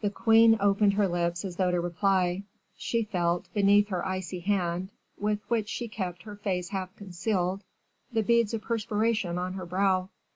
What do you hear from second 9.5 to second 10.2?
her brow.